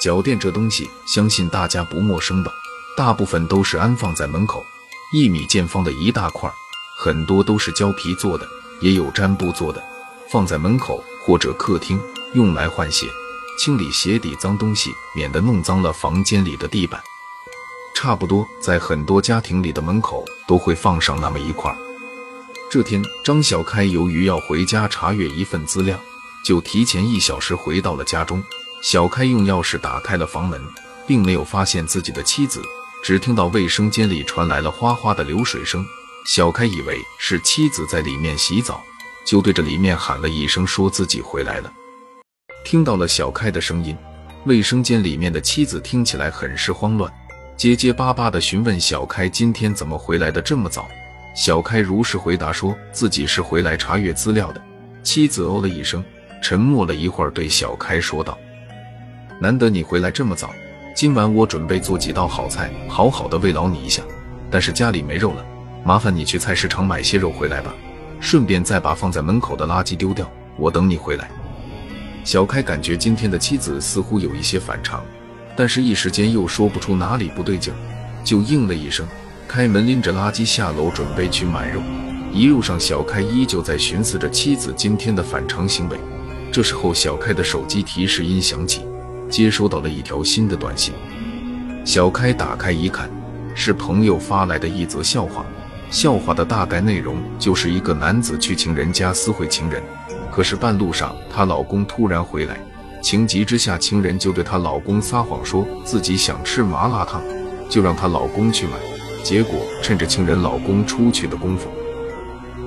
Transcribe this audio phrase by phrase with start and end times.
[0.00, 2.52] 脚垫这东西，相信大家不陌生吧？
[2.96, 4.64] 大部分都是安放在门口，
[5.12, 6.50] 一米见方的一大块，
[6.98, 8.46] 很多都是胶皮做的，
[8.80, 9.82] 也有毡布做的，
[10.30, 12.00] 放在门口或者客厅，
[12.34, 13.06] 用来换鞋、
[13.58, 17.00] 清理鞋底脏东西，免得弄脏了房间里的地板。
[17.94, 21.74] 差不多在很多家庭里的门口都会放上那么一块。
[22.70, 25.98] 这天，张小开由于要回家查阅一份资料，
[26.44, 28.42] 就提前一小时回到了家中。
[28.82, 30.60] 小开用钥匙打开了房门，
[31.06, 32.62] 并没有发现自己的妻子，
[33.02, 35.84] 只听到卫生间里传来了哗哗的流水声。
[36.26, 38.82] 小开以为是妻子在里面洗澡，
[39.24, 41.72] 就对着里面喊了一声，说自己回来了。
[42.64, 43.96] 听到了小开的声音，
[44.44, 47.12] 卫生间里面的妻子听起来很是慌乱，
[47.56, 50.86] 结结巴巴地询问小开今天怎么回来的这么早。
[51.34, 54.62] 小开如实回答说自己是回来查阅资料的。
[55.02, 56.04] 妻子哦了一声，
[56.42, 58.38] 沉默了一会儿，对小开说道。
[59.40, 60.52] 难得你回来这么早，
[60.96, 64.02] 今晚我准备做几道好菜，好好的慰劳你一下。
[64.50, 65.46] 但是家里没肉了，
[65.84, 67.72] 麻烦你去菜市场买些肉回来吧，
[68.18, 70.28] 顺便再把放在门口的垃圾丢掉。
[70.56, 71.30] 我等你回来。
[72.24, 75.04] 小开感觉今天的妻子似乎有一些反常，
[75.54, 77.72] 但是一时间又说不出哪里不对劲，
[78.24, 79.06] 就应了一声，
[79.46, 81.80] 开门拎着垃圾下楼准备去买肉。
[82.32, 85.96] 一路上，小开依旧在寻思着妻子今天的反常行为。
[86.50, 88.82] 这时候，小开的手机提示音响起。
[89.28, 90.94] 接收到了一条新的短信，
[91.84, 93.10] 小开打开一看，
[93.54, 95.44] 是朋友发来的一则笑话。
[95.90, 99.82] 笑话的大概内容就是一个男子去情人家私会情人，
[100.30, 102.58] 可是半路上她老公突然回来，
[103.02, 107.22] 情急之下，情人就对她老公撒谎，说自己想吃麻辣烫，
[107.70, 108.72] 就让她老公去买。
[109.22, 111.68] 结果趁着情人老公出去的功夫，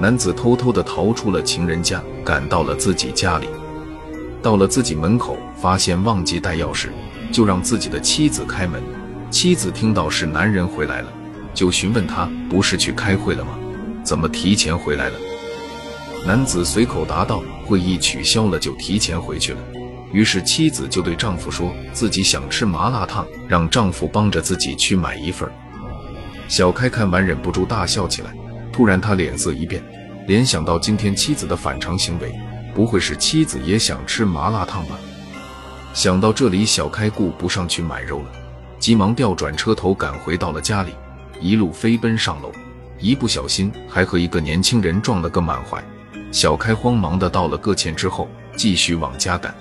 [0.00, 3.46] 男子偷偷的逃出了情人家，赶到了自己家里。
[4.42, 6.88] 到了自己门口，发现忘记带钥匙，
[7.30, 8.82] 就让自己的妻子开门。
[9.30, 11.12] 妻子听到是男人回来了，
[11.54, 13.58] 就询问他不是去开会了吗？
[14.02, 15.14] 怎么提前回来了？
[16.26, 19.58] 男子随口答道：“会议取消了，就提前回去了。”
[20.12, 25.48] 于是妻子就对丈夫说自己想吃麻辣烫，让丈夫帮着自己去买一份。
[26.48, 28.34] 小开看完忍不住大笑起来，
[28.70, 29.82] 突然他脸色一变，
[30.26, 32.34] 联想到今天妻子的反常行为。
[32.74, 34.98] 不会是妻子也想吃麻辣烫吧？
[35.94, 38.26] 想到这里，小开顾不上去买肉了，
[38.78, 40.92] 急忙调转车头赶回到了家里，
[41.40, 42.50] 一路飞奔上楼，
[42.98, 45.82] 一不小心还和一个年轻人撞了个满怀。
[46.30, 49.54] 小开慌忙的道了个歉之后，继续往家赶。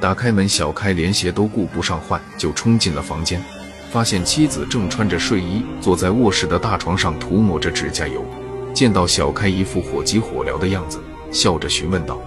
[0.00, 3.42] 打开门，小开连鞋都顾不上换，就冲进了房间，
[3.90, 8.24] 发现妻子正穿着睡衣坐在卧室的大床上涂抹着指甲油。
[8.72, 11.00] 见到小开一副火急火燎的样子。
[11.30, 12.20] 笑着询问道：“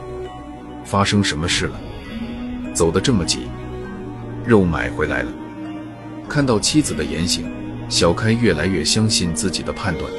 [0.86, 1.80] 发生什么事了？
[2.74, 3.48] 走得这么急？
[4.46, 5.32] 肉买回来了？”
[6.30, 7.46] 看到妻子的言行，
[7.90, 10.10] 小开越来越相信自己的判断，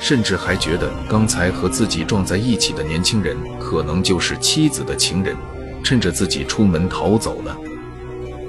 [0.00, 5.34] 甚至还觉得刚才和自己撞在一起的年轻人可能就是妻子的情人，
[5.82, 7.56] 趁着自己出门逃走了。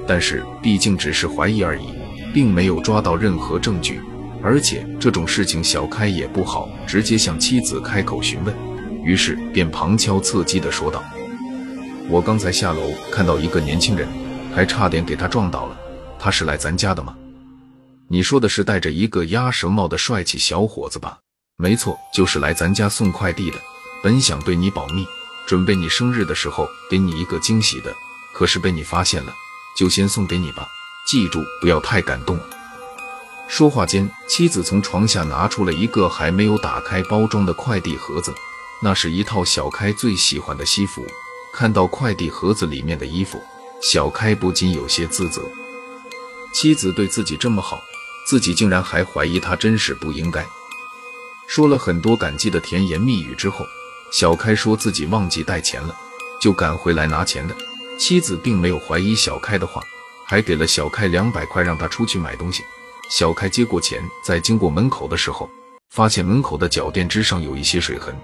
[0.06, 1.86] 但是毕竟只是怀疑而已，
[2.32, 4.00] 并没有抓到任何证据，
[4.42, 8.54] 而且这种事情小开也不好直接向妻子开口询问。
[9.06, 11.02] 于是便旁敲侧击地说道
[12.10, 14.08] ：“我刚才下楼看到一个年轻人，
[14.52, 15.78] 还差点给他撞倒了。
[16.18, 17.16] 他是来咱家的吗？
[18.08, 21.18] 你说的是戴着一个鸭舌帽的帅气小伙子吧？
[21.56, 23.56] 没错，就是来咱家送快递的。
[24.02, 25.06] 本想对你保密，
[25.46, 27.94] 准备你生日的时候给你一个惊喜的，
[28.34, 29.32] 可是被你发现了，
[29.78, 30.66] 就先送给你吧。
[31.06, 32.36] 记住，不要太感动。”
[33.46, 38.34] 说话间，妻子从床下拿出了一个还没有打开包装的快递盒子。
[38.80, 41.04] 那是一套小开最喜欢的西服。
[41.52, 43.42] 看到快递盒子里面的衣服，
[43.80, 45.40] 小开不禁有些自责。
[46.52, 47.80] 妻子对自己这么好，
[48.26, 50.44] 自己竟然还怀疑他，真是不应该。
[51.46, 53.64] 说了很多感激的甜言蜜语之后，
[54.12, 55.96] 小开说自己忘记带钱了，
[56.40, 57.56] 就赶回来拿钱的。
[57.98, 59.82] 妻子并没有怀疑小开的话，
[60.26, 62.62] 还给了小开两百块，让他出去买东西。
[63.08, 65.48] 小开接过钱，在经过门口的时候，
[65.90, 68.14] 发现门口的脚垫之上有一些水痕。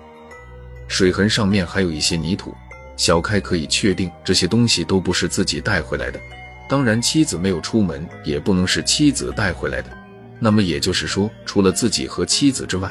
[0.88, 2.54] 水痕上面还有一些泥土，
[2.96, 6.20] 小开可以确定这些东西都不是自己带回来的。
[6.68, 9.90] 当然，妻子没有出门，也不能是妻子带回来的。
[10.38, 12.90] 那么也就是说，除了自己和妻子之外，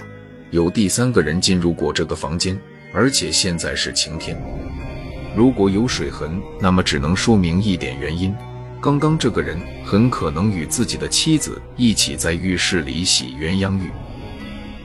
[0.52, 2.60] 有第三个人进入过这个房间，
[2.94, 4.42] 而且现在是晴天。
[5.36, 8.36] 如果有水痕，那么只能说明一点原因：
[8.82, 13.90] 刚刚这个人很可能与自己的妻子一起在浴室里洗鸳鸯浴。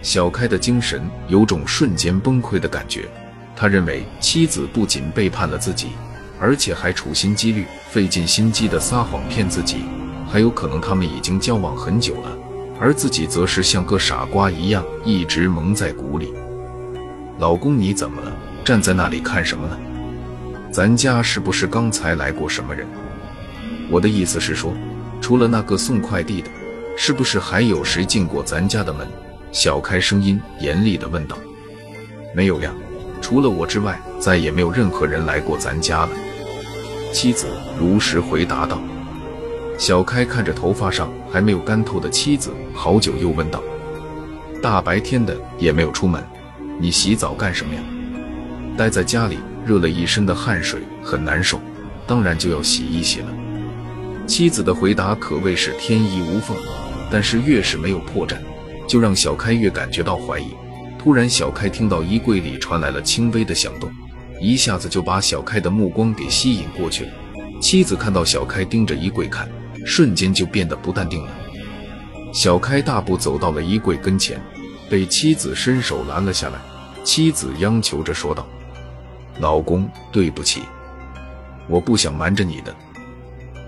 [0.07, 3.09] 小开的精神有种瞬间崩溃的感觉，
[3.57, 5.89] 他认为妻子不仅背叛了自己，
[6.39, 9.79] 而且还处心积虑、费尽心机的撒谎骗自己，
[10.31, 12.39] 还有可能他们已经交往很久了，
[12.79, 16.33] 而自己则是像个傻瓜一样一直蒙在鼓里。
[17.41, 18.33] 老公，你怎么了？
[18.65, 19.77] 站在那里看什么呢？
[20.71, 22.87] 咱家是不是刚才来过什么人？
[23.91, 24.73] 我的意思是说，
[25.21, 26.49] 除了那个送快递的，
[26.97, 29.05] 是不是还有谁进过咱家的门？
[29.57, 31.39] 小开声音严厉地问道。
[32.35, 32.71] 没有呀，
[33.23, 36.11] 除了我之外，再也没有任何人来过咱家了。
[37.11, 37.47] 妻子
[37.81, 38.79] 如实回答道。
[39.79, 43.63] 小开看着头发上还没有干透的妻子，好久又问道
[44.63, 46.23] ：“大白天的也没有出门，
[46.79, 47.81] 你洗澡干什么呀？
[48.77, 51.59] 待在家里热了一身的汗水，很难受，
[52.07, 53.29] 当然就要洗一洗了。”
[54.29, 56.55] 妻子的回答可谓是天衣无缝，
[57.11, 58.37] 但是越是没有破绽，
[58.87, 60.49] 就让小开越感觉到怀疑。
[60.99, 63.91] 突然，小开听到衣柜里传来了轻微的响动。
[64.41, 67.11] 一下子就把小开的目光给吸引过去了。
[67.61, 69.49] 妻子看到小开盯着衣柜看，
[69.85, 71.31] 瞬间就变得不淡定了。
[72.35, 74.39] 小开大步走到了衣柜跟前，
[74.91, 76.59] 被妻子伸手拦了下来。
[77.03, 78.47] 妻子央求着说道
[79.41, 80.63] ：“老公，对不起，
[81.69, 82.75] 我不想瞒着你的。”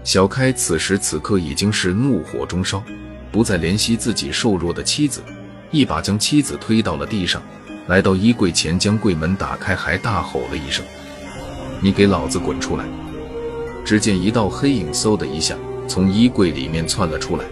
[0.04, 2.82] 小开此时此刻已经是怒火中烧，
[3.30, 5.22] 不再怜惜自己瘦弱的妻子，
[5.70, 7.42] 一把将妻子推到了地上。
[7.86, 10.84] 来到衣柜前，将柜门打开，还大吼了一声
[11.80, 12.84] ：“你给老子滚出来！”
[13.84, 17.44] 只见一道黑影嗖的一下从衣柜里面窜了出来，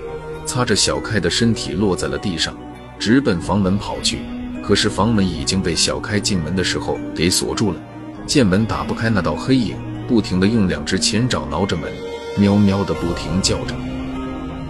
[0.45, 2.55] 擦着小开的身体落在了地上，
[2.99, 4.19] 直奔房门跑去。
[4.63, 7.81] 可是房门已经被小开进门的时候给锁住了，
[8.27, 9.77] 见门打不开，那道黑影
[10.07, 11.91] 不停地用两只前爪挠着门，
[12.37, 13.75] 喵喵的不停叫着，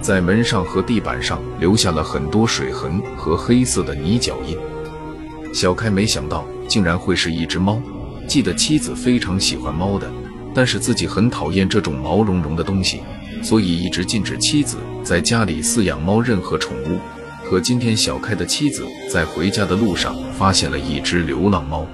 [0.06, 4.56] 在门上和地板上留下了很多水痕和黑色的泥脚印。
[5.52, 7.82] 小开没想到竟然会是一只猫，
[8.28, 10.08] 记得妻子非常喜欢猫的，
[10.54, 13.00] 但是自己很讨厌这种毛茸茸的东西，
[13.42, 17.00] 所以一直禁止妻子在家里饲养猫任何宠物。
[17.44, 21.84] 可今天小开的妻子在回家的路上发现了一只流浪猫，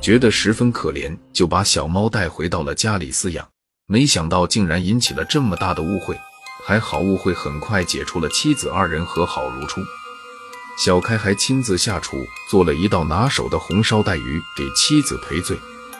[0.00, 3.46] 觉得十分可怜，就把小猫带回到了家里饲养。
[3.86, 6.16] 没想到竟然引起了这么大的误会，
[6.64, 9.80] 还好误会很快解除了，妻子二人和好如初。
[10.78, 15.58] 小开还亲自下厨做了一道拿手的红烧带鱼给妻子赔罪。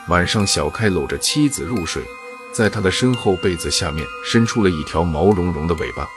[0.09, 2.03] 晚上，小开搂着妻子入睡，
[2.53, 6.09] 在他的身后被子下面伸出了一条毛茸茸的尾巴。